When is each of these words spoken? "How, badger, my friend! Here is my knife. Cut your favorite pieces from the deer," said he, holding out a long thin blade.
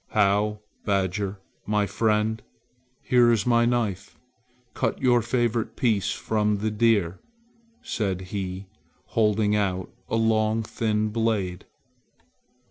"How, 0.13 0.61
badger, 0.83 1.37
my 1.67 1.85
friend! 1.85 2.41
Here 3.03 3.31
is 3.31 3.45
my 3.45 3.65
knife. 3.65 4.17
Cut 4.73 4.99
your 4.99 5.21
favorite 5.21 5.75
pieces 5.75 6.11
from 6.13 6.57
the 6.57 6.71
deer," 6.71 7.19
said 7.83 8.21
he, 8.33 8.65
holding 9.09 9.55
out 9.55 9.91
a 10.09 10.15
long 10.15 10.63
thin 10.63 11.09
blade. 11.09 11.65